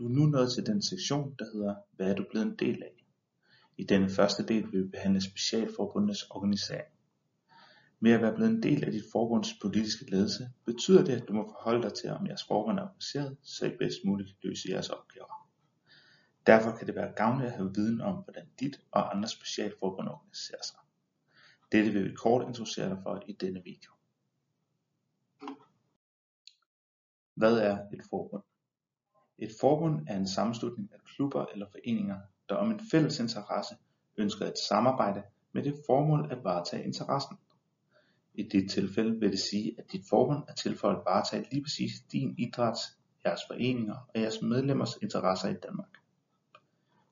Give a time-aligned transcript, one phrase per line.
[0.00, 2.82] Du er nu nået til den sektion, der hedder Hvad er du blevet en del
[2.82, 3.04] af?
[3.76, 6.88] I denne første del vil vi behandle specialforbundenes organisering.
[8.00, 11.32] Med at være blevet en del af dit forbunds politiske ledelse, betyder det, at du
[11.32, 14.68] må forholde dig til, om jeres forbund er organiseret, så I bedst muligt kan løse
[14.70, 15.48] jeres opgaver.
[16.46, 20.62] Derfor kan det være gavnligt at have viden om, hvordan dit og andre specialforbund organiserer
[20.62, 20.78] sig.
[21.72, 23.92] Dette vil vi kort introducere dig for i denne video.
[27.34, 28.42] Hvad er et forbund?
[29.42, 32.16] Et forbund er en sammenslutning af klubber eller foreninger,
[32.48, 33.74] der om en fælles interesse
[34.16, 37.36] ønsker et samarbejde med det formål at varetage interessen.
[38.34, 41.62] I dit tilfælde vil det sige, at dit forbund er til for at varetage lige
[41.62, 42.80] præcis din idræts,
[43.24, 45.90] jeres foreninger og jeres medlemmers interesser i Danmark.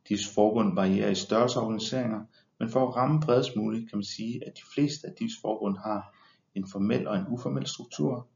[0.09, 2.25] Disse forbund varierer i størrelse og organiseringer,
[2.59, 5.77] men for at ramme bredest muligt kan man sige, at de fleste af disse forbund
[5.79, 6.15] har
[6.55, 8.29] en formel og en uformel struktur,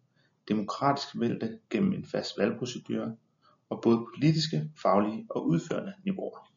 [0.48, 3.16] demokratisk vælte gennem en fast valgprocedure
[3.72, 6.52] og både politiske, faglige og udførende niveauer.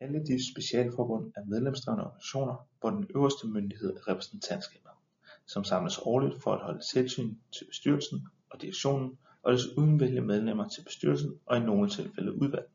[0.00, 4.90] Alle disse specialforbund er medlemsdrevne organisationer, hvor den øverste myndighed er repræsentantskabet,
[5.46, 10.68] som samles årligt for at holde tilsyn til bestyrelsen og direktionen og desuden vælge medlemmer
[10.68, 12.68] til bestyrelsen og i nogle tilfælde udvalg.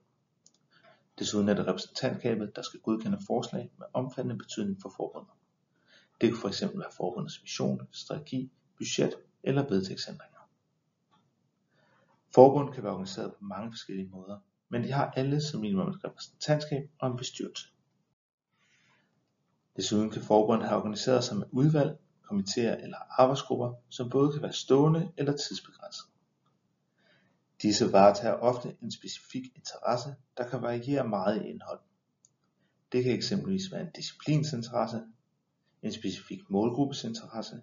[1.20, 5.32] Desuden er det repræsentantskabet, der skal godkende forslag med omfattende betydning for forbundet.
[6.22, 9.14] Det kan fx være forbundets mission, strategi, budget
[9.44, 10.41] eller vedtægtsændringer.
[12.34, 16.04] Forbund kan være organiseret på mange forskellige måder, men de har alle som minimum et
[16.04, 17.68] repræsentantskab og en bestyrelse.
[19.78, 21.98] Desuden kan forbundet have organiseret sig med udvalg,
[22.32, 26.06] komitéer eller arbejdsgrupper, som både kan være stående eller tidsbegrænset.
[27.62, 31.80] Disse varetager ofte en specifik interesse, der kan variere meget i indhold.
[32.92, 35.02] Det kan eksempelvis være en disciplinsinteresse,
[35.82, 37.62] en specifik målgruppes interesse,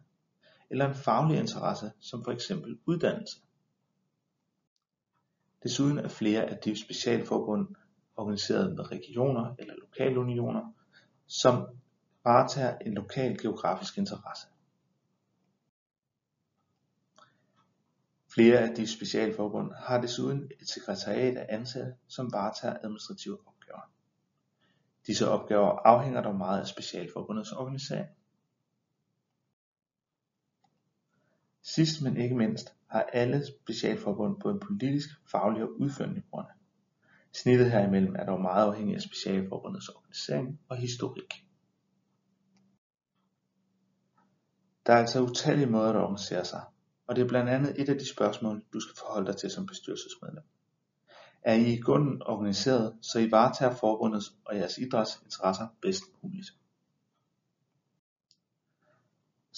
[0.70, 3.38] eller en faglig interesse som for eksempel uddannelse.
[5.62, 7.68] Desuden er flere af de specialforbund
[8.16, 10.72] organiseret med regioner eller lokalunioner,
[11.26, 11.66] som
[12.24, 14.46] varetager en lokal geografisk interesse.
[18.34, 23.90] Flere af de specialforbund har desuden et sekretariat af ansatte, som varetager administrative opgaver.
[25.06, 28.08] Disse opgaver afhænger dog meget af specialforbundets organisering.
[31.74, 36.48] Sidst men ikke mindst har alle specialforbund både politisk, faglig og udførende niveauerne.
[37.32, 41.44] Snittet herimellem er dog meget afhængig af specialforbundets organisering og historik.
[44.86, 46.62] Der er altså utallige måder at organisere sig,
[47.06, 49.66] og det er blandt andet et af de spørgsmål, du skal forholde dig til som
[49.66, 50.44] bestyrelsesmedlem.
[51.42, 56.57] Er I i grunden organiseret, så I varetager forbundets og jeres idrætsinteresser bedst muligt?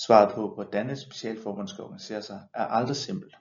[0.07, 3.35] Svaret på, hvordan et specialforbund skal organisere sig, er aldrig simpelt,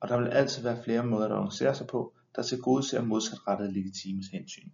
[0.00, 4.22] og der vil altid være flere måder at organisere sig på, der tilgodeser modsatrettede legitime
[4.32, 4.70] hensyn.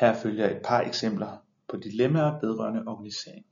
[0.00, 3.46] Her følger et par eksempler på dilemmaer vedrørende organisering.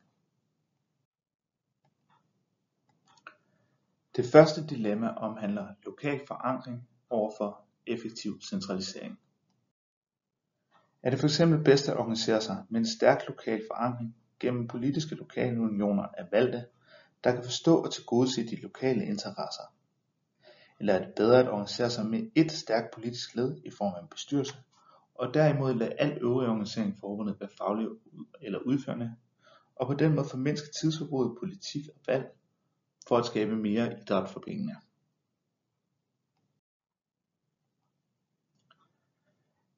[4.16, 9.19] Det første dilemma omhandler lokal forankring overfor effektiv centralisering.
[11.03, 15.61] Er det fx bedst at organisere sig med en stærk lokal forankring gennem politiske lokale
[15.61, 16.65] unioner af valgte,
[17.25, 19.63] der kan forstå og tilgodese de lokale interesser?
[20.81, 24.03] Eller er det bedre at organisere sig med et stærkt politisk led i form af
[24.03, 24.55] en bestyrelse,
[25.15, 27.89] og derimod lade al øvrig organisering forbundet være faglig
[28.41, 29.17] eller udførende,
[29.77, 32.27] og på den måde formindske tidsforbruget politik og valg
[33.09, 34.77] for at skabe mere idræt for pengene.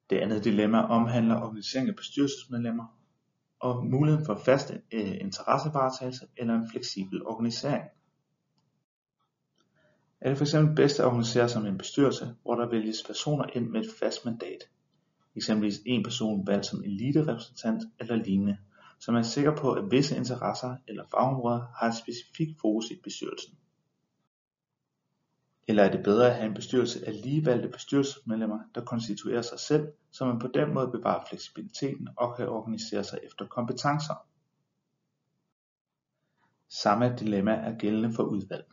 [0.09, 2.99] Det andet dilemma omhandler organisering af bestyrelsesmedlemmer
[3.59, 7.83] og muligheden for fast øh, interessevaretagelse eller en fleksibel organisering.
[10.21, 13.81] Er det fx bedst at organisere sig en bestyrelse, hvor der vælges personer ind med
[13.81, 14.69] et fast mandat,
[15.35, 18.57] eksempelvis en person valgt som eliterepræsentant eller lignende,
[18.99, 23.57] som er sikker på at visse interesser eller fagområder har et specifikt fokus i bestyrelsen.
[25.67, 29.93] Eller er det bedre at have en bestyrelse af ligevalgte bestyrelsesmedlemmer, der konstituerer sig selv,
[30.11, 34.25] så man på den måde bevarer fleksibiliteten og kan organisere sig efter kompetencer?
[36.69, 38.65] Samme dilemma er gældende for udvalg.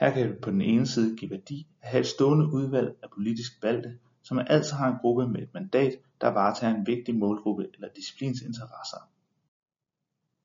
[0.00, 3.10] Her kan det på den ene side give værdi at have et stående udvalg af
[3.10, 7.66] politisk valgte, som altid har en gruppe med et mandat, der varetager en vigtig målgruppe
[7.74, 9.10] eller disciplins interesser.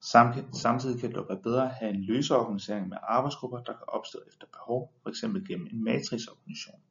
[0.02, 3.88] Samtidig kan det dog være bedre at have en løsere organisering med arbejdsgrupper, der kan
[3.88, 6.82] opstå efter behov, fx gennem en matrixorganisation.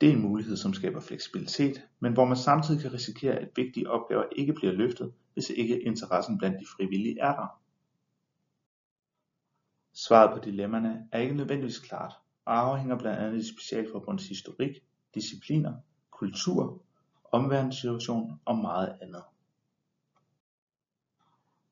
[0.00, 3.90] Det er en mulighed, som skaber fleksibilitet, men hvor man samtidig kan risikere, at vigtige
[3.90, 7.60] opgaver ikke bliver løftet, hvis ikke interessen blandt de frivillige er der.
[9.94, 12.12] Svaret på dilemmaerne er ikke nødvendigvis klart,
[12.44, 14.70] og afhænger blandt andet af specialforbunds historik,
[15.14, 15.74] discipliner,
[16.10, 16.82] kultur,
[17.32, 19.22] omverdenssituation og meget andet.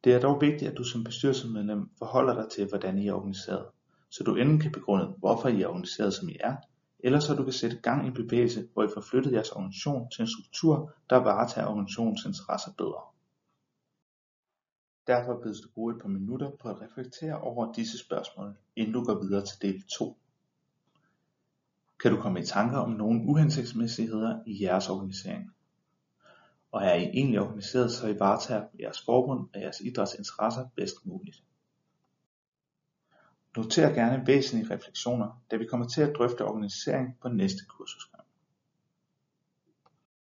[0.07, 3.67] Det er dog vigtigt at du som bestyrelsesmedlem forholder dig til hvordan I er organiseret,
[4.11, 6.57] så du enten kan begrunde hvorfor I er organiseret som I er,
[6.99, 10.11] eller så du kan sætte gang i en bevægelse hvor I får flyttet jeres organisation
[10.11, 13.01] til en struktur der varetager organisationens interesser bedre.
[15.07, 19.05] Derfor bedes du bruge et par minutter på at reflektere over disse spørgsmål, inden du
[19.05, 20.19] går videre til del 2.
[22.01, 25.56] Kan du komme i tanker om nogle uhensigtsmæssigheder i jeres organisering?
[26.73, 31.43] Og er I egentlig organiseret, så I varetager jeres forbund og jeres idrætsinteresser bedst muligt?
[33.57, 38.16] Noter gerne væsentlige refleksioner, da vi kommer til at drøfte organisering på næste kursusgang.